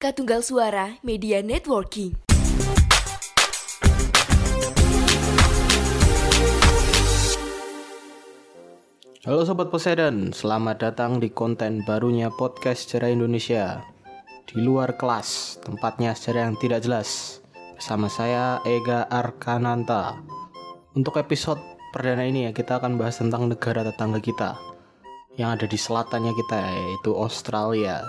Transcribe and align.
Katunggal 0.00 0.40
Suara 0.40 0.96
Media 1.04 1.44
Networking. 1.44 2.16
Halo 9.28 9.44
Sobat 9.44 9.68
Poseidon, 9.68 10.32
selamat 10.32 10.76
datang 10.80 11.20
di 11.20 11.28
konten 11.28 11.84
barunya 11.84 12.32
podcast 12.32 12.88
sejarah 12.88 13.12
Indonesia. 13.12 13.84
Di 14.48 14.64
luar 14.64 14.96
kelas, 14.96 15.60
tempatnya 15.60 16.16
sejarah 16.16 16.48
yang 16.48 16.56
tidak 16.56 16.80
jelas. 16.80 17.44
Bersama 17.76 18.08
saya 18.08 18.64
Ega 18.64 19.04
Arkananta. 19.04 20.16
Untuk 20.96 21.20
episode 21.20 21.60
perdana 21.92 22.24
ini 22.24 22.48
ya 22.48 22.56
kita 22.56 22.80
akan 22.80 22.96
bahas 22.96 23.20
tentang 23.20 23.52
negara 23.52 23.84
tetangga 23.84 24.24
kita. 24.24 24.56
Yang 25.36 25.48
ada 25.60 25.66
di 25.68 25.76
selatannya 25.76 26.32
kita 26.32 26.60
yaitu 26.72 27.12
Australia 27.12 28.00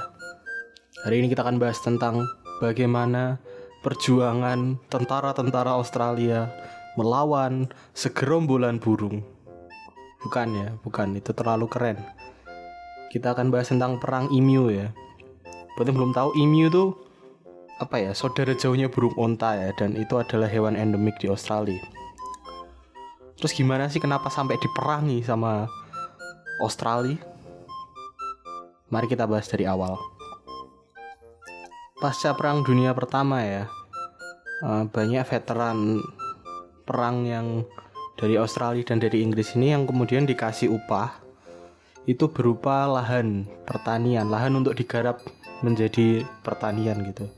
Hari 1.00 1.24
ini 1.24 1.32
kita 1.32 1.48
akan 1.48 1.56
bahas 1.56 1.80
tentang 1.80 2.28
bagaimana 2.60 3.40
perjuangan 3.80 4.76
tentara-tentara 4.92 5.80
Australia 5.80 6.52
melawan 7.00 7.72
segerombolan 7.96 8.76
burung 8.76 9.24
Bukan 10.22 10.48
ya, 10.54 10.70
bukan. 10.86 11.18
Itu 11.18 11.34
terlalu 11.34 11.66
keren. 11.66 11.98
Kita 13.10 13.34
akan 13.34 13.50
bahas 13.50 13.74
tentang 13.74 13.98
perang 13.98 14.30
emu 14.30 14.70
ya. 14.70 14.94
Buat 15.74 15.90
yang 15.90 15.98
belum 15.98 16.14
tahu, 16.14 16.30
emu 16.38 16.70
itu 16.70 16.94
apa 17.82 17.98
ya? 17.98 18.12
Saudara 18.14 18.54
jauhnya 18.54 18.92
burung 18.92 19.18
onta 19.18 19.58
ya, 19.58 19.74
dan 19.74 19.98
itu 19.98 20.14
adalah 20.22 20.46
hewan 20.46 20.78
endemik 20.78 21.18
di 21.18 21.26
Australia. 21.26 21.82
Terus 23.42 23.58
gimana 23.58 23.90
sih 23.90 23.98
kenapa 23.98 24.30
sampai 24.30 24.62
diperangi 24.62 25.26
sama 25.26 25.66
Australia? 26.62 27.18
Mari 28.94 29.10
kita 29.10 29.26
bahas 29.26 29.50
dari 29.50 29.66
awal. 29.66 30.11
Pasca 32.02 32.34
Perang 32.34 32.66
Dunia 32.66 32.98
Pertama 32.98 33.46
ya, 33.46 33.70
eh, 34.66 34.84
banyak 34.90 35.22
veteran 35.22 36.02
perang 36.82 37.30
yang 37.30 37.62
dari 38.18 38.42
Australia 38.42 38.82
dan 38.82 38.98
dari 38.98 39.22
Inggris 39.22 39.54
ini 39.54 39.70
yang 39.70 39.86
kemudian 39.86 40.26
dikasih 40.26 40.74
upah 40.74 41.22
itu 42.10 42.26
berupa 42.34 42.90
lahan 42.90 43.46
pertanian, 43.70 44.34
lahan 44.34 44.58
untuk 44.58 44.74
digarap 44.74 45.22
menjadi 45.62 46.26
pertanian 46.42 47.06
gitu. 47.06 47.30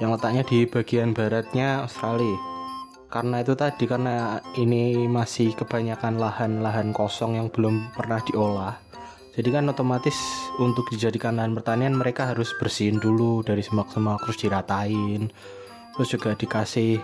Yang 0.00 0.16
letaknya 0.16 0.42
di 0.48 0.58
bagian 0.64 1.12
baratnya 1.12 1.84
Australia. 1.84 2.40
Karena 3.12 3.44
itu 3.44 3.52
tadi 3.52 3.84
karena 3.84 4.40
ini 4.56 5.04
masih 5.12 5.52
kebanyakan 5.52 6.16
lahan-lahan 6.16 6.96
kosong 6.96 7.36
yang 7.36 7.52
belum 7.52 7.92
pernah 7.92 8.24
diolah. 8.24 8.80
Jadi 9.30 9.48
kan 9.54 9.70
otomatis 9.70 10.18
untuk 10.58 10.90
dijadikan 10.90 11.38
lahan 11.38 11.54
pertanian 11.54 11.94
mereka 11.94 12.34
harus 12.34 12.50
bersihin 12.58 12.98
dulu 12.98 13.46
dari 13.46 13.62
semak-semak 13.62 14.26
terus 14.26 14.38
diratain. 14.42 15.30
Terus 15.94 16.08
juga 16.10 16.34
dikasih 16.34 16.98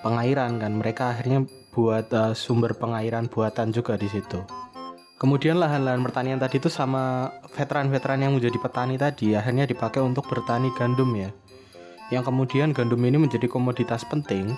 pengairan 0.00 0.56
kan. 0.56 0.72
Mereka 0.80 1.16
akhirnya 1.16 1.44
buat 1.76 2.08
uh, 2.16 2.32
sumber 2.32 2.72
pengairan 2.72 3.28
buatan 3.28 3.76
juga 3.76 4.00
di 4.00 4.08
situ. 4.08 4.40
Kemudian 5.20 5.60
lahan-lahan 5.60 6.00
pertanian 6.00 6.40
tadi 6.40 6.56
itu 6.56 6.72
sama 6.72 7.28
veteran-veteran 7.52 8.24
yang 8.24 8.32
menjadi 8.40 8.56
petani 8.56 8.96
tadi 8.96 9.36
akhirnya 9.36 9.68
dipakai 9.68 10.00
untuk 10.00 10.24
bertani 10.24 10.72
gandum 10.72 11.12
ya. 11.12 11.28
Yang 12.08 12.32
kemudian 12.32 12.72
gandum 12.72 13.04
ini 13.04 13.20
menjadi 13.20 13.44
komoditas 13.44 14.00
penting 14.08 14.56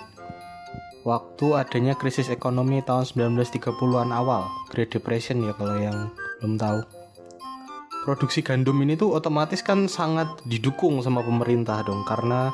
waktu 1.03 1.47
adanya 1.59 1.99
krisis 1.99 2.31
ekonomi 2.31 2.79
tahun 2.79 3.03
1930-an 3.03 4.15
awal, 4.15 4.47
Great 4.71 4.95
Depression 4.95 5.43
ya 5.43 5.51
kalau 5.59 5.75
yang 5.75 6.07
belum 6.43 6.59
tahu. 6.59 6.83
Produksi 8.03 8.43
gandum 8.43 8.75
ini 8.83 8.99
tuh 8.99 9.15
otomatis 9.15 9.63
kan 9.63 9.87
sangat 9.87 10.27
didukung 10.43 10.99
sama 10.99 11.23
pemerintah 11.23 11.79
dong 11.87 12.03
karena 12.03 12.51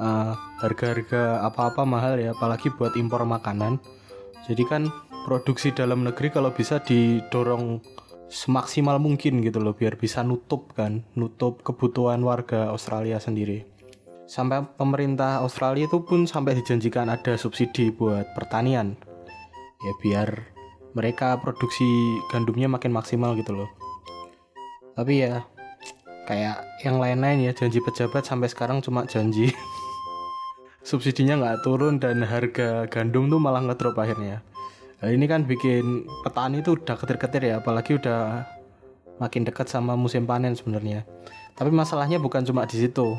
uh, 0.00 0.32
harga-harga 0.64 1.44
apa-apa 1.44 1.84
mahal 1.84 2.16
ya 2.16 2.32
apalagi 2.32 2.72
buat 2.72 2.96
impor 2.96 3.28
makanan. 3.28 3.76
Jadi 4.48 4.64
kan 4.64 4.88
produksi 5.28 5.76
dalam 5.76 6.00
negeri 6.00 6.32
kalau 6.32 6.48
bisa 6.56 6.80
didorong 6.80 7.84
semaksimal 8.32 8.96
mungkin 8.96 9.44
gitu 9.44 9.60
loh 9.60 9.76
biar 9.76 10.00
bisa 10.00 10.24
nutup 10.24 10.72
kan 10.72 11.04
nutup 11.12 11.60
kebutuhan 11.60 12.24
warga 12.24 12.72
Australia 12.72 13.20
sendiri. 13.20 13.68
Sampai 14.26 14.64
pemerintah 14.64 15.44
Australia 15.44 15.84
itu 15.86 16.02
pun 16.02 16.24
sampai 16.24 16.56
dijanjikan 16.56 17.12
ada 17.12 17.36
subsidi 17.36 17.92
buat 17.92 18.32
pertanian. 18.32 18.98
Ya 19.84 19.92
biar 20.02 20.55
mereka 20.96 21.36
produksi 21.36 21.84
gandumnya 22.32 22.72
makin 22.72 22.96
maksimal 22.96 23.36
gitu 23.36 23.52
loh 23.52 23.68
tapi 24.96 25.28
ya 25.28 25.44
kayak 26.24 26.64
yang 26.82 26.96
lain-lain 26.96 27.44
ya 27.44 27.52
janji 27.52 27.84
pejabat 27.84 28.24
sampai 28.24 28.48
sekarang 28.48 28.80
cuma 28.80 29.04
janji 29.04 29.52
subsidinya 30.86 31.34
nggak 31.42 31.66
turun 31.66 31.98
dan 31.98 32.22
harga 32.22 32.86
gandum 32.86 33.26
tuh 33.26 33.42
malah 33.42 33.58
ngedrop 33.58 33.98
akhirnya. 33.98 34.46
Nah, 35.02 35.10
ini 35.10 35.26
kan 35.26 35.42
bikin 35.42 36.06
petani 36.22 36.62
tuh 36.62 36.78
udah 36.78 36.94
ketir-ketir 36.94 37.42
ya, 37.50 37.58
apalagi 37.58 37.98
udah 37.98 38.46
makin 39.18 39.42
dekat 39.42 39.66
sama 39.66 39.98
musim 39.98 40.24
panen 40.30 40.54
sebenarnya. 40.54 41.02
Tapi 41.58 41.74
masalahnya 41.74 42.22
bukan 42.22 42.46
cuma 42.46 42.64
di 42.70 42.86
situ. 42.86 43.18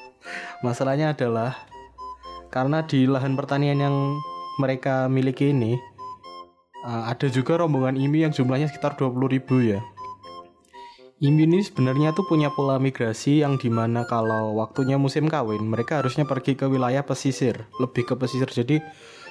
masalahnya 0.66 1.12
adalah 1.12 1.60
karena 2.48 2.80
di 2.88 3.04
lahan 3.04 3.36
pertanian 3.36 3.76
yang 3.76 3.96
mereka 4.56 5.04
miliki 5.12 5.52
ini 5.52 5.76
uh, 6.84 7.10
ada 7.10 7.26
juga 7.32 7.56
rombongan 7.58 7.96
IMI 7.96 8.28
yang 8.28 8.32
jumlahnya 8.36 8.68
sekitar 8.70 8.94
20 9.00 9.34
ribu 9.34 9.58
ya. 9.64 9.80
IMI 11.24 11.48
ini 11.48 11.58
sebenarnya 11.64 12.12
tuh 12.12 12.28
punya 12.28 12.52
pola 12.52 12.76
migrasi 12.76 13.40
yang 13.40 13.56
di 13.56 13.72
mana 13.72 14.04
kalau 14.04 14.60
waktunya 14.60 15.00
musim 15.00 15.24
kawin 15.24 15.64
mereka 15.64 16.04
harusnya 16.04 16.28
pergi 16.28 16.52
ke 16.52 16.68
wilayah 16.68 17.00
pesisir 17.06 17.64
lebih 17.78 18.04
ke 18.04 18.18
pesisir 18.18 18.50
jadi 18.50 18.82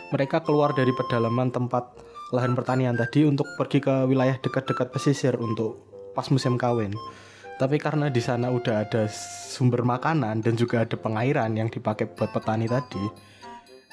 mereka 0.09 0.41
keluar 0.41 0.71
dari 0.73 0.95
pedalaman 0.95 1.51
tempat 1.51 1.93
lahan 2.31 2.55
pertanian 2.57 2.95
tadi 2.95 3.27
untuk 3.27 3.45
pergi 3.59 3.83
ke 3.83 4.09
wilayah 4.09 4.39
dekat-dekat 4.39 4.89
pesisir 4.95 5.35
untuk 5.37 5.85
pas 6.15 6.25
musim 6.31 6.55
kawin 6.55 6.95
tapi 7.61 7.77
karena 7.77 8.09
di 8.09 8.23
sana 8.23 8.49
udah 8.49 8.89
ada 8.89 9.05
sumber 9.53 9.85
makanan 9.85 10.41
dan 10.41 10.57
juga 10.57 10.87
ada 10.87 10.97
pengairan 10.97 11.53
yang 11.53 11.69
dipakai 11.69 12.09
buat 12.09 12.33
petani 12.33 12.65
tadi 12.65 13.32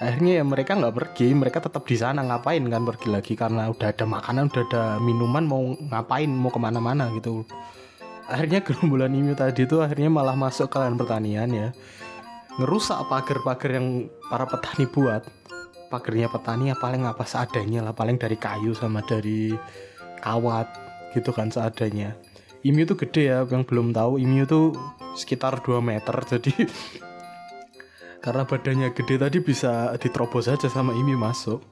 akhirnya 0.00 0.40
ya 0.40 0.44
mereka 0.48 0.72
nggak 0.80 0.96
pergi 0.96 1.36
mereka 1.36 1.60
tetap 1.60 1.84
di 1.84 1.96
sana. 2.00 2.24
Ngapain 2.24 2.64
kan 2.64 2.82
pergi 2.88 3.08
lagi? 3.12 3.32
Karena 3.36 3.68
udah 3.68 3.88
ada 3.92 4.04
makanan 4.08 4.48
udah 4.48 4.64
ada 4.66 4.82
minuman 4.98 5.44
mau 5.44 5.76
ngapain? 5.76 6.32
Mau 6.32 6.48
ke 6.48 6.56
mana-mana 6.56 7.12
gitu. 7.12 7.44
Akhirnya 8.26 8.62
gerombolan 8.66 9.12
Emu 9.12 9.36
tadi 9.36 9.68
itu 9.68 9.78
akhirnya 9.84 10.08
malah 10.08 10.34
masuk 10.34 10.72
ke 10.72 10.76
lahan 10.80 10.96
pertanian 10.96 11.52
ya. 11.52 11.68
Ngerusak 12.56 13.06
pagar-pagar 13.12 13.70
yang 13.76 14.08
para 14.32 14.48
petani 14.48 14.88
buat. 14.88 15.22
Pagarnya 15.92 16.32
petani 16.32 16.72
ya 16.72 16.76
paling 16.80 17.04
apa 17.04 17.28
seadanya 17.28 17.84
lah. 17.84 17.94
Paling 17.94 18.16
dari 18.16 18.40
kayu 18.40 18.72
sama 18.72 19.04
dari 19.04 19.52
kawat 20.24 20.66
gitu 21.12 21.30
kan 21.36 21.52
seadanya. 21.52 22.16
Emu 22.64 22.84
itu 22.88 22.96
gede 22.96 23.22
ya 23.28 23.38
yang 23.44 23.68
belum 23.68 23.92
tahu. 23.92 24.16
Emu 24.16 24.48
itu 24.48 24.72
sekitar 25.12 25.60
2 25.60 25.82
meter 25.84 26.16
jadi 26.32 26.52
karena 28.20 28.44
badannya 28.44 28.92
gede 28.92 29.16
tadi 29.16 29.38
bisa 29.40 29.96
diterobos 29.96 30.46
saja 30.46 30.68
sama 30.68 30.92
Emu 30.92 31.16
masuk. 31.16 31.64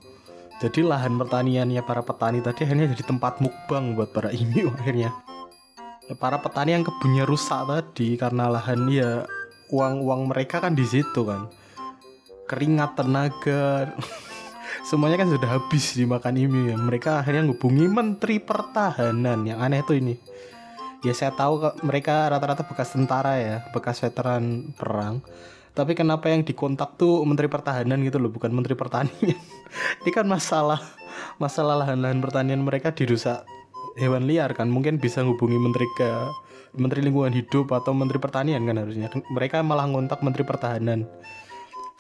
Jadi 0.59 0.83
lahan 0.83 1.15
pertaniannya 1.15 1.85
para 1.87 2.03
petani 2.03 2.43
tadi 2.43 2.67
akhirnya 2.67 2.91
jadi 2.91 3.05
tempat 3.07 3.39
mukbang 3.39 3.95
buat 3.95 4.11
para 4.11 4.33
Emu 4.33 4.73
akhirnya. 4.81 5.13
Ya, 6.09 6.17
para 6.17 6.41
petani 6.41 6.73
yang 6.73 6.89
kebunnya 6.89 7.29
rusak 7.29 7.69
tadi 7.69 8.17
karena 8.17 8.49
lahan 8.49 8.89
ya 8.89 9.29
uang-uang 9.69 10.33
mereka 10.33 10.65
kan 10.65 10.73
di 10.73 10.89
situ 10.89 11.23
kan. 11.29 11.53
Keringat 12.49 12.97
tenaga 12.97 13.93
semuanya 14.89 15.21
kan 15.21 15.29
sudah 15.29 15.61
habis 15.61 15.93
dimakan 16.01 16.35
ini 16.41 16.73
ya 16.73 16.77
mereka 16.81 17.21
akhirnya 17.21 17.45
ngubungi 17.45 17.87
menteri 17.93 18.41
pertahanan. 18.41 19.45
Yang 19.45 19.59
aneh 19.61 19.81
tuh 19.85 19.97
ini. 20.01 20.17
Ya 21.05 21.13
saya 21.15 21.31
tahu 21.31 21.61
mereka 21.85 22.27
rata-rata 22.27 22.67
bekas 22.67 22.97
tentara 22.97 23.39
ya 23.39 23.57
bekas 23.71 24.03
veteran 24.03 24.75
perang 24.75 25.23
tapi 25.79 25.95
kenapa 25.95 26.27
yang 26.27 26.43
dikontak 26.43 26.99
tuh 26.99 27.23
menteri 27.23 27.47
pertahanan 27.47 28.03
gitu 28.03 28.19
loh 28.19 28.35
bukan 28.35 28.51
menteri 28.51 28.75
pertanian. 28.75 29.39
Ini 30.03 30.11
kan 30.11 30.27
masalah 30.27 30.83
masalah 31.39 31.87
lahan-lahan 31.87 32.19
pertanian 32.19 32.67
mereka 32.67 32.91
dirusak 32.91 33.47
hewan 33.95 34.27
liar 34.27 34.51
kan. 34.59 34.67
Mungkin 34.67 34.99
bisa 34.99 35.23
hubungi 35.23 35.55
menteri 35.55 35.87
ke 35.95 36.11
menteri 36.75 37.07
lingkungan 37.07 37.31
hidup 37.31 37.71
atau 37.71 37.95
menteri 37.95 38.19
pertanian 38.19 38.67
kan 38.67 38.75
harusnya. 38.75 39.07
Mereka 39.31 39.63
malah 39.63 39.87
ngontak 39.87 40.19
menteri 40.27 40.43
pertahanan. 40.43 41.07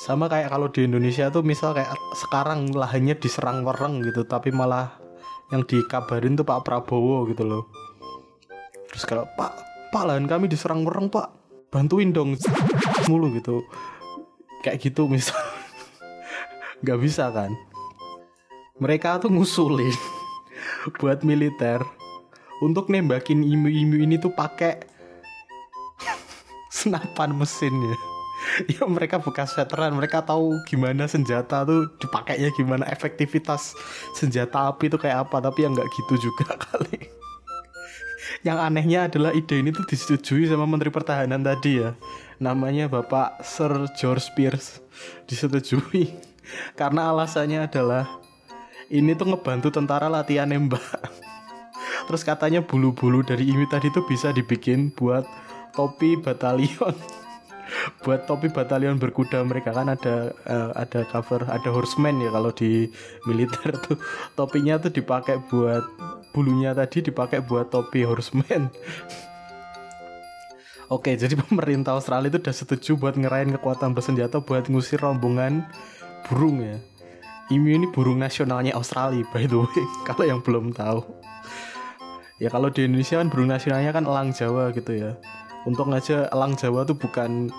Sama 0.03 0.27
kayak 0.27 0.51
kalau 0.51 0.67
di 0.75 0.83
Indonesia 0.83 1.31
tuh 1.31 1.47
misal 1.47 1.71
kayak 1.71 1.95
sekarang 2.19 2.75
lahannya 2.75 3.15
diserang 3.15 3.63
wereng 3.63 4.03
gitu 4.03 4.27
tapi 4.27 4.51
malah 4.51 4.99
yang 5.55 5.63
dikabarin 5.63 6.35
tuh 6.35 6.43
Pak 6.43 6.67
Prabowo 6.67 7.31
gitu 7.31 7.47
loh. 7.47 7.71
Terus 8.91 9.07
kalau 9.07 9.23
Pak 9.39 9.55
Pak 9.95 10.03
lahan 10.03 10.27
kami 10.27 10.51
diserang 10.51 10.83
wereng 10.83 11.07
Pak 11.07 11.39
bantuin 11.69 12.13
dong 12.13 12.37
mulu 13.09 13.33
gitu. 13.37 13.65
Kayak 14.65 14.91
gitu 14.91 15.07
misal. 15.07 15.39
Nggak 16.83 16.99
bisa 17.01 17.29
kan? 17.31 17.53
Mereka 18.79 19.23
tuh 19.23 19.31
ngusulin 19.33 19.95
buat 21.03 21.23
militer 21.27 21.83
untuk 22.63 22.91
nembakin 22.91 23.43
imu-imu 23.43 24.03
ini 24.03 24.19
tuh 24.19 24.33
pakai 24.35 24.79
senapan 26.79 27.35
mesinnya. 27.35 27.97
Ya 28.71 28.87
mereka 28.87 29.19
bekas 29.19 29.51
veteran 29.59 29.99
mereka 29.99 30.23
tahu 30.23 30.63
gimana 30.71 31.11
senjata 31.11 31.67
tuh 31.67 31.91
dipakainya 31.99 32.55
gimana 32.55 32.87
efektivitas 32.87 33.75
senjata 34.15 34.71
api 34.71 34.87
itu 34.87 34.95
kayak 34.95 35.27
apa 35.27 35.43
tapi 35.43 35.67
yang 35.67 35.75
nggak 35.75 35.91
gitu 35.91 36.31
juga 36.31 36.55
kali 36.55 37.18
yang 38.47 38.59
anehnya 38.63 39.11
adalah 39.11 39.35
ide 39.35 39.59
ini 39.59 39.75
tuh 39.75 39.83
disetujui 39.87 40.47
sama 40.47 40.67
Menteri 40.69 40.95
Pertahanan 40.95 41.43
tadi 41.43 41.83
ya. 41.83 41.95
Namanya 42.39 42.87
Bapak 42.87 43.43
Sir 43.43 43.91
George 43.99 44.31
Pierce. 44.39 44.79
Disetujui. 45.27 46.15
Karena 46.81 47.11
alasannya 47.11 47.67
adalah 47.67 48.07
ini 48.89 49.13
tuh 49.13 49.35
ngebantu 49.35 49.69
tentara 49.69 50.09
latihan 50.09 50.49
nembak 50.49 50.81
terus 52.09 52.25
katanya 52.25 52.65
bulu-bulu 52.65 53.21
dari 53.21 53.45
ini 53.45 53.69
tadi 53.69 53.93
tuh 53.93 54.01
bisa 54.09 54.33
dibikin 54.33 54.89
buat 54.97 55.29
topi 55.77 56.17
batalion. 56.19 56.97
Buat 58.01 58.25
topi 58.25 58.49
batalion 58.49 58.97
berkuda 58.97 59.45
mereka. 59.45 59.77
Kan 59.77 59.93
ada 59.93 60.33
uh, 60.49 60.73
ada 60.73 61.05
cover 61.13 61.45
ada 61.53 61.69
horseman 61.69 62.17
ya 62.17 62.33
kalau 62.33 62.49
di 62.49 62.89
militer 63.29 63.77
tuh. 63.85 64.01
Topinya 64.35 64.81
tuh 64.81 64.89
dipakai 64.89 65.37
buat 65.53 65.85
bulunya 66.39 66.71
tadi 66.71 67.03
dipakai 67.03 67.43
buat 67.43 67.75
topi 67.75 68.07
horseman 68.07 68.71
Oke, 70.89 71.13
jadi 71.21 71.37
pemerintah 71.37 72.01
Australia 72.01 72.33
itu 72.33 72.41
udah 72.41 72.55
setuju 72.57 72.91
buat 72.97 73.13
ngerain 73.13 73.53
kekuatan 73.53 73.93
bersenjata 73.93 74.41
buat 74.41 74.73
ngusir 74.73 74.97
rombongan 74.97 75.69
burung 76.25 76.65
ya. 76.65 76.81
Ini 77.53 77.93
burung 77.93 78.25
nasionalnya 78.25 78.73
Australia, 78.73 79.21
by 79.29 79.45
the 79.45 79.61
way, 79.61 79.85
kalau 80.09 80.25
yang 80.25 80.41
belum 80.41 80.73
tahu. 80.73 81.05
Ya 82.41 82.49
kalau 82.49 82.73
di 82.73 82.89
Indonesia 82.89 83.21
kan 83.21 83.29
burung 83.29 83.53
nasionalnya 83.53 83.93
kan 83.93 84.09
elang 84.09 84.33
Jawa 84.33 84.73
gitu 84.73 84.97
ya. 84.97 85.13
Untuk 85.69 85.93
aja 85.93 86.25
elang 86.33 86.57
Jawa 86.57 86.89
tuh 86.89 86.97
bukan 86.97 87.53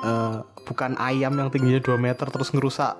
uh, 0.00 0.40
bukan 0.64 0.96
ayam 0.96 1.36
yang 1.36 1.52
tingginya 1.52 1.76
2 1.76 2.00
meter 2.00 2.24
terus 2.32 2.56
ngerusak 2.56 2.96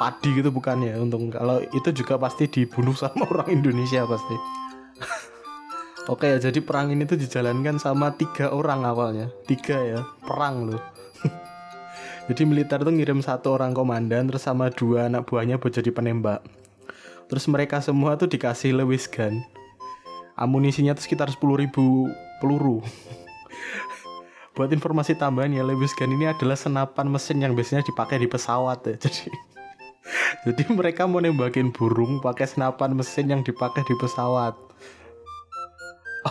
padi 0.00 0.32
gitu 0.32 0.48
bukan 0.48 0.80
ya 0.80 0.96
untung 0.96 1.28
kalau 1.28 1.60
itu 1.60 1.92
juga 1.92 2.16
pasti 2.16 2.48
dibunuh 2.48 2.96
sama 2.96 3.28
orang 3.36 3.52
Indonesia 3.52 4.08
pasti 4.08 4.36
Oke 6.10 6.26
ya, 6.26 6.40
jadi 6.40 6.64
perang 6.64 6.90
ini 6.90 7.04
tuh 7.04 7.20
dijalankan 7.20 7.76
sama 7.76 8.16
tiga 8.16 8.50
orang 8.50 8.82
awalnya. 8.82 9.30
Tiga 9.46 9.78
ya, 9.78 10.00
perang 10.24 10.66
loh. 10.66 10.82
jadi 12.32 12.42
militer 12.48 12.82
tuh 12.82 12.90
ngirim 12.90 13.20
satu 13.22 13.54
orang 13.54 13.76
komandan 13.76 14.26
terus 14.26 14.42
sama 14.42 14.72
dua 14.74 15.06
anak 15.06 15.28
buahnya 15.28 15.60
buat 15.60 15.70
jadi 15.70 15.92
penembak. 15.92 16.42
Terus 17.30 17.46
mereka 17.46 17.78
semua 17.78 18.18
tuh 18.18 18.26
dikasih 18.26 18.74
Lewis 18.74 19.06
gun. 19.06 19.38
Amunisinya 20.34 20.96
tuh 20.98 21.04
sekitar 21.04 21.30
10 21.30 21.38
ribu 21.62 22.10
peluru. 22.42 22.82
buat 24.56 24.72
informasi 24.72 25.14
tambahan 25.14 25.54
ya, 25.54 25.62
Lewis 25.62 25.94
gun 25.94 26.10
ini 26.10 26.26
adalah 26.26 26.58
senapan 26.58 27.06
mesin 27.06 27.38
yang 27.38 27.54
biasanya 27.54 27.86
dipakai 27.86 28.18
di 28.18 28.26
pesawat 28.26 28.82
ya. 28.88 28.96
Jadi 28.98 29.30
jadi 30.46 30.62
mereka 30.72 31.04
mau 31.04 31.20
nembakin 31.20 31.68
burung 31.68 32.18
pakai 32.24 32.48
senapan 32.48 32.96
mesin 32.96 33.28
yang 33.28 33.42
dipakai 33.44 33.84
di 33.84 33.94
pesawat 34.00 34.56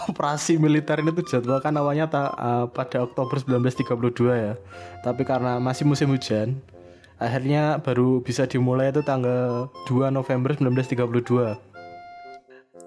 operasi 0.10 0.62
militer 0.62 1.02
ini 1.02 1.10
tuh 1.14 1.26
jadwalkan 1.26 1.74
awalnya 1.78 2.06
ta, 2.10 2.22
uh, 2.38 2.66
pada 2.70 3.06
Oktober 3.06 3.42
1932 3.42 4.38
ya. 4.38 4.54
Tapi 5.02 5.22
karena 5.26 5.58
masih 5.58 5.90
musim 5.90 6.14
hujan, 6.14 6.62
akhirnya 7.18 7.82
baru 7.82 8.22
bisa 8.22 8.46
dimulai 8.46 8.94
itu 8.94 9.02
tanggal 9.02 9.74
2 9.90 10.14
November 10.14 10.54
1932. 10.54 11.58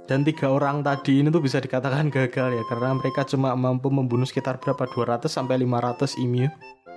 Dan 0.06 0.26
tiga 0.26 0.50
orang 0.50 0.82
tadi 0.82 1.22
ini 1.22 1.30
tuh 1.30 1.40
bisa 1.40 1.62
dikatakan 1.62 2.10
gagal 2.10 2.58
ya 2.58 2.64
karena 2.66 2.90
mereka 2.98 3.22
cuma 3.22 3.54
mampu 3.54 3.86
membunuh 3.88 4.26
sekitar 4.26 4.58
berapa 4.58 4.84
200 4.90 5.30
sampai 5.30 5.62
500 5.62 6.18
emu 6.18 6.50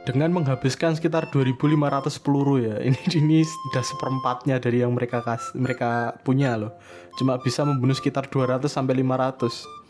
dengan 0.05 0.29
menghabiskan 0.31 0.93
sekitar 0.93 1.27
2500 1.33 2.21
peluru 2.21 2.61
ya. 2.61 2.77
Ini 2.87 3.01
ini 3.17 3.41
sudah 3.41 3.83
seperempatnya 3.83 4.61
dari 4.61 4.85
yang 4.85 4.93
mereka 4.93 5.25
kas 5.25 5.51
mereka 5.57 6.15
punya 6.21 6.55
loh. 6.55 6.77
Cuma 7.17 7.41
bisa 7.41 7.65
membunuh 7.65 7.97
sekitar 7.97 8.29
200 8.29 8.69
sampai 8.69 9.01
500 9.01 9.85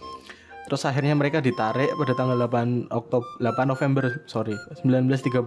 Terus 0.66 0.82
akhirnya 0.82 1.14
mereka 1.14 1.46
ditarik 1.46 1.94
pada 1.94 2.14
tanggal 2.18 2.42
8 2.50 2.90
Oktober 2.90 3.30
8 3.38 3.70
November 3.70 4.26
sorry 4.26 4.58
1932. 4.82 5.46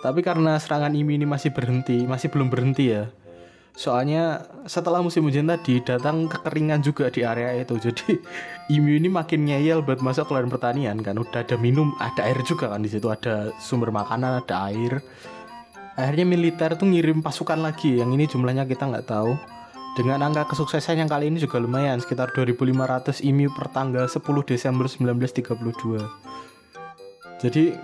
Tapi 0.00 0.20
karena 0.24 0.56
serangan 0.58 0.96
ini 0.96 1.22
masih 1.22 1.54
berhenti, 1.54 2.02
masih 2.08 2.32
belum 2.32 2.50
berhenti 2.50 2.90
ya. 2.90 3.12
Soalnya 3.74 4.44
setelah 4.66 5.00
musim 5.00 5.24
hujan 5.24 5.48
tadi 5.48 5.80
datang 5.80 6.28
kekeringan 6.28 6.82
juga 6.84 7.08
di 7.08 7.24
area 7.24 7.54
itu. 7.56 7.78
Jadi 7.78 8.18
IMI 8.74 9.00
ini 9.00 9.08
makin 9.08 9.46
ngeyel 9.46 9.80
buat 9.86 10.02
masuk 10.04 10.28
ke 10.28 10.32
ladang 10.36 10.52
pertanian 10.52 10.98
kan. 11.00 11.16
Udah 11.16 11.46
ada 11.46 11.56
minum, 11.56 11.94
ada 12.02 12.26
air 12.26 12.38
juga 12.44 12.68
kan 12.68 12.82
di 12.82 12.90
situ 12.90 13.08
ada 13.08 13.54
sumber 13.62 13.88
makanan, 13.94 14.44
ada 14.44 14.68
air. 14.68 15.00
Akhirnya 15.96 16.26
militer 16.26 16.76
tuh 16.76 16.90
ngirim 16.90 17.22
pasukan 17.22 17.60
lagi. 17.60 17.98
Yang 18.00 18.10
ini 18.14 18.24
jumlahnya 18.28 18.64
kita 18.68 18.88
nggak 18.90 19.06
tahu 19.08 19.34
dengan 19.98 20.22
angka 20.22 20.54
kesuksesan 20.54 21.02
yang 21.02 21.10
kali 21.10 21.26
ini 21.28 21.42
juga 21.42 21.58
lumayan, 21.58 21.98
sekitar 21.98 22.30
2500 22.30 23.26
IMU 23.26 23.50
per 23.50 23.74
tanggal 23.74 24.06
10 24.06 24.22
Desember 24.46 24.86
1932. 24.86 25.98
Jadi 27.40 27.74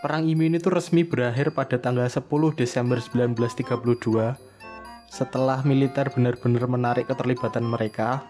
perang 0.00 0.24
IMU 0.24 0.46
ini 0.48 0.56
tuh 0.62 0.72
resmi 0.72 1.02
berakhir 1.04 1.52
pada 1.52 1.76
tanggal 1.76 2.08
10 2.08 2.22
Desember 2.54 3.02
1932 3.02 4.47
setelah 5.08 5.64
militer 5.64 6.12
benar-benar 6.12 6.68
menarik 6.68 7.08
keterlibatan 7.08 7.64
mereka 7.64 8.22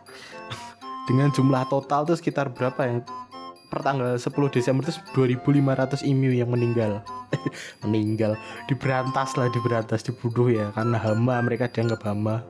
dengan 1.11 1.29
jumlah 1.35 1.67
total 1.69 2.07
tuh 2.07 2.17
sekitar 2.17 2.55
berapa 2.55 2.81
yang 2.87 2.99
per 3.69 3.85
tanggal 3.85 4.17
10 4.17 4.33
Desember 4.49 4.81
itu 4.87 4.97
2500 5.13 6.01
IMU 6.09 6.33
yang 6.33 6.49
meninggal 6.49 7.05
meninggal 7.85 8.39
diberantas 8.65 9.37
lah 9.37 9.53
diberantas 9.53 10.01
dibunuh 10.01 10.49
ya 10.49 10.73
karena 10.73 10.97
hama 10.97 11.37
mereka 11.45 11.69
dianggap 11.69 12.01
hama 12.09 12.41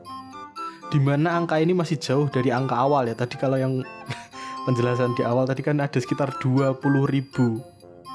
di 0.88 0.96
mana 0.96 1.36
angka 1.36 1.60
ini 1.60 1.76
masih 1.76 2.00
jauh 2.00 2.26
dari 2.32 2.48
angka 2.48 2.76
awal 2.76 3.04
ya. 3.08 3.14
Tadi 3.16 3.36
kalau 3.36 3.60
yang 3.60 3.84
penjelasan 4.66 5.12
di 5.16 5.22
awal 5.24 5.44
tadi 5.44 5.60
kan 5.60 5.80
ada 5.80 6.00
sekitar 6.00 6.40
20 6.40 6.80
ribu 7.08 7.60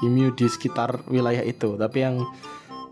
IMU 0.02 0.34
di 0.34 0.46
sekitar 0.50 1.06
wilayah 1.06 1.42
itu. 1.46 1.78
Tapi 1.78 1.98
yang 2.02 2.26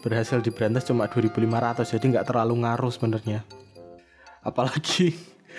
berhasil 0.02 0.42
diberantas 0.42 0.84
cuma 0.84 1.06
2500 1.06 1.86
jadi 1.96 2.04
nggak 2.18 2.26
terlalu 2.28 2.66
ngaruh 2.66 2.92
sebenarnya. 2.92 3.46
Apalagi 4.42 5.14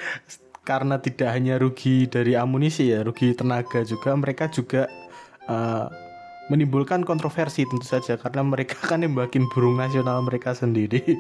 karena 0.70 1.00
tidak 1.00 1.32
hanya 1.32 1.56
rugi 1.58 2.06
dari 2.12 2.36
amunisi 2.36 2.92
ya, 2.92 3.02
rugi 3.02 3.32
tenaga 3.34 3.88
juga 3.88 4.12
mereka 4.14 4.52
juga 4.52 4.92
uh, 5.48 5.88
menimbulkan 6.52 7.08
kontroversi 7.08 7.64
tentu 7.64 7.88
saja 7.88 8.20
karena 8.20 8.44
mereka 8.44 8.76
kan 8.92 9.02
nembakin 9.02 9.48
burung 9.56 9.80
nasional 9.80 10.20
mereka 10.22 10.52
sendiri. 10.52 11.02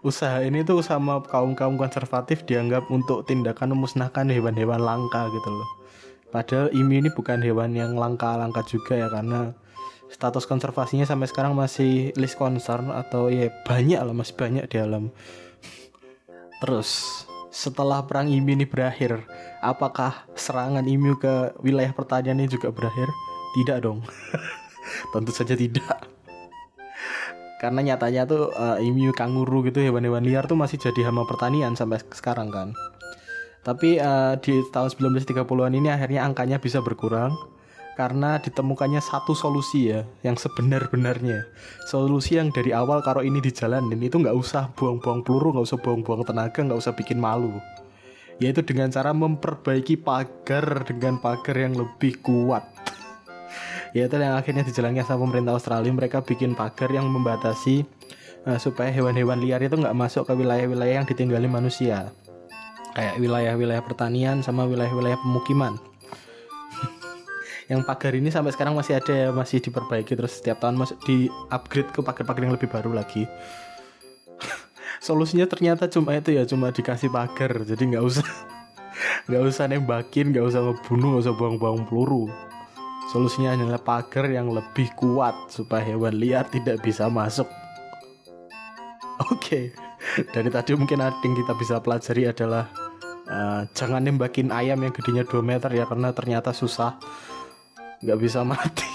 usaha 0.00 0.40
ini 0.40 0.64
tuh 0.64 0.80
sama 0.80 1.20
kaum-kaum 1.28 1.76
konservatif 1.76 2.48
dianggap 2.48 2.88
untuk 2.88 3.28
tindakan 3.28 3.76
memusnahkan 3.76 4.32
hewan-hewan 4.32 4.80
langka 4.80 5.28
gitu 5.28 5.50
loh. 5.52 5.68
Padahal 6.32 6.72
ini 6.72 7.04
bukan 7.12 7.42
hewan 7.42 7.76
yang 7.76 7.98
langka-langka 7.98 8.64
juga 8.64 8.96
ya 8.96 9.08
karena 9.12 9.52
status 10.10 10.44
konservasinya 10.44 11.06
sampai 11.06 11.30
sekarang 11.30 11.54
masih 11.54 12.10
list 12.18 12.36
concern 12.36 12.90
atau 12.90 13.30
ya 13.30 13.48
banyak 13.64 14.02
lah 14.02 14.14
masih 14.14 14.34
banyak 14.34 14.66
di 14.66 14.76
alam. 14.82 15.14
Terus 16.60 17.22
setelah 17.48 18.04
perang 18.04 18.28
IMI 18.28 18.62
ini 18.62 18.66
berakhir, 18.68 19.24
apakah 19.64 20.28
serangan 20.36 20.84
IMI 20.84 21.16
ke 21.16 21.54
wilayah 21.62 21.94
pertanian 21.94 22.42
ini 22.42 22.50
juga 22.50 22.68
berakhir? 22.68 23.08
Tidak 23.56 23.78
dong. 23.80 24.04
Tentu 25.14 25.30
saja 25.32 25.54
tidak 25.54 26.10
karena 27.60 27.92
nyatanya 27.92 28.24
tuh 28.24 28.48
uh, 28.56 28.80
emu 28.80 29.12
kanguru 29.12 29.60
gitu 29.68 29.84
hewan-hewan 29.84 30.24
liar 30.24 30.48
tuh 30.48 30.56
masih 30.56 30.80
jadi 30.80 31.12
hama 31.12 31.28
pertanian 31.28 31.76
sampai 31.76 32.00
sekarang 32.16 32.48
kan 32.48 32.72
tapi 33.60 34.00
uh, 34.00 34.40
di 34.40 34.64
tahun 34.72 34.88
1930-an 34.88 35.76
ini 35.76 35.92
akhirnya 35.92 36.24
angkanya 36.24 36.56
bisa 36.56 36.80
berkurang 36.80 37.36
karena 38.00 38.40
ditemukannya 38.40 39.04
satu 39.04 39.36
solusi 39.36 39.92
ya 39.92 40.08
yang 40.24 40.32
sebenar-benarnya. 40.32 41.44
Solusi 41.84 42.40
yang 42.40 42.48
dari 42.48 42.72
awal 42.72 43.04
kalau 43.04 43.20
ini 43.20 43.44
dijalanin 43.44 44.00
itu 44.00 44.16
nggak 44.16 44.32
usah 44.32 44.72
buang-buang 44.72 45.20
peluru 45.20 45.52
nggak 45.52 45.68
usah 45.68 45.78
buang-buang 45.84 46.24
tenaga 46.24 46.64
nggak 46.64 46.80
usah 46.80 46.96
bikin 46.96 47.20
malu. 47.20 47.60
Yaitu 48.40 48.64
dengan 48.64 48.88
cara 48.88 49.12
memperbaiki 49.12 50.00
pagar 50.00 50.88
dengan 50.88 51.20
pagar 51.20 51.52
yang 51.60 51.76
lebih 51.76 52.24
kuat. 52.24 52.64
Ya 53.92 54.08
itu 54.08 54.16
yang 54.16 54.32
akhirnya 54.32 54.64
dijalankan 54.64 55.04
sama 55.04 55.28
pemerintah 55.28 55.60
Australia 55.60 55.92
mereka 55.92 56.24
bikin 56.24 56.56
pagar 56.56 56.88
yang 56.88 57.04
membatasi 57.04 57.84
uh, 58.48 58.56
supaya 58.56 58.88
hewan-hewan 58.88 59.44
liar 59.44 59.60
itu 59.60 59.76
nggak 59.76 59.92
masuk 59.92 60.24
ke 60.24 60.32
wilayah-wilayah 60.40 61.04
yang 61.04 61.08
ditinggali 61.10 61.52
manusia. 61.52 62.08
Kayak 62.96 63.20
wilayah-wilayah 63.20 63.84
pertanian 63.84 64.40
sama 64.40 64.64
wilayah-wilayah 64.64 65.20
pemukiman 65.20 65.89
yang 67.70 67.86
pagar 67.86 68.18
ini 68.18 68.34
sampai 68.34 68.50
sekarang 68.50 68.74
masih 68.74 68.98
ada 68.98 69.14
ya 69.14 69.28
masih 69.30 69.62
diperbaiki 69.62 70.18
terus 70.18 70.42
setiap 70.42 70.58
tahun 70.58 70.74
masuk 70.74 70.98
di 71.06 71.30
upgrade 71.54 71.94
ke 71.94 72.02
pagar-pagar 72.02 72.42
yang 72.50 72.54
lebih 72.58 72.66
baru 72.66 72.90
lagi. 72.90 73.30
Solusinya 75.06 75.46
ternyata 75.46 75.86
cuma 75.86 76.18
itu 76.18 76.34
ya 76.34 76.42
cuma 76.42 76.74
dikasih 76.74 77.14
pagar 77.14 77.62
jadi 77.62 77.78
nggak 77.94 78.02
usah 78.02 78.26
nggak 79.30 79.42
usah 79.46 79.64
nembakin 79.70 80.34
nggak 80.34 80.44
usah 80.50 80.60
ngebunuh 80.66 81.14
nggak 81.14 81.22
usah 81.30 81.34
buang-buang 81.38 81.86
peluru. 81.86 82.26
Solusinya 83.14 83.54
hanyalah 83.54 83.78
pagar 83.78 84.26
yang 84.26 84.50
lebih 84.50 84.90
kuat 84.98 85.34
supaya 85.54 85.86
hewan 85.86 86.18
liar 86.18 86.50
tidak 86.50 86.82
bisa 86.82 87.06
masuk. 87.06 87.46
Oke 89.30 89.70
dari 90.34 90.50
tadi 90.50 90.74
mungkin 90.74 91.00
ada 91.00 91.16
yang 91.22 91.36
kita 91.36 91.52
bisa 91.54 91.78
pelajari 91.78 92.26
adalah 92.26 92.66
uh, 93.28 93.62
jangan 93.76 94.02
nembakin 94.02 94.50
ayam 94.50 94.80
yang 94.82 94.90
gedenya 94.90 95.22
2 95.22 95.38
meter 95.44 95.70
ya 95.70 95.84
karena 95.86 96.10
ternyata 96.10 96.50
susah 96.50 96.98
nggak 98.00 98.18
bisa 98.20 98.44
mati. 98.44 98.88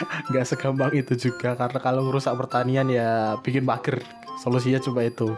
Nggak 0.32 0.48
segampang 0.48 0.96
itu 0.96 1.12
juga 1.12 1.52
karena 1.52 1.76
kalau 1.76 2.08
ngerusak 2.08 2.32
pertanian 2.32 2.88
ya 2.88 3.36
bikin 3.44 3.68
pagar 3.68 4.00
solusinya 4.40 4.80
cuma 4.80 5.04
itu. 5.04 5.36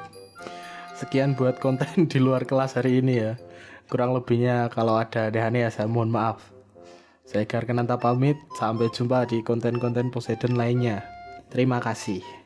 Sekian 0.95 1.35
buat 1.35 1.59
konten 1.59 2.07
di 2.07 2.23
luar 2.23 2.47
kelas 2.47 2.79
hari 2.79 3.03
ini 3.03 3.15
ya. 3.19 3.33
Kurang 3.91 4.15
lebihnya 4.15 4.71
kalau 4.71 4.95
ada 4.95 5.35
aneh 5.35 5.67
ya 5.67 5.71
saya 5.75 5.91
mohon 5.91 6.15
maaf. 6.15 6.55
Saya 7.27 7.43
Garkenanta 7.43 7.99
pamit 7.99 8.39
sampai 8.55 8.87
jumpa 8.95 9.27
di 9.27 9.43
konten-konten 9.43 10.15
Poseidon 10.15 10.55
lainnya. 10.55 11.03
Terima 11.51 11.83
kasih 11.83 12.42